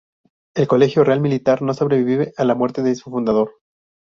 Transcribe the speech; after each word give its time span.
El 0.55 0.67
Colegio 0.67 1.03
Real 1.03 1.21
Militar 1.21 1.61
no 1.61 1.75
sobrevive 1.75 2.33
a 2.35 2.43
la 2.43 2.55
muerte 2.55 2.81
de 2.81 2.95
su 2.95 3.11
fundador. 3.11 3.57